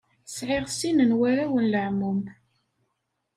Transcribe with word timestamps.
Sɛiɣ 0.35 0.65
sin 0.77 0.97
n 1.09 1.11
warraw 1.19 1.53
n 1.59 1.69
leɛmum. 1.71 2.21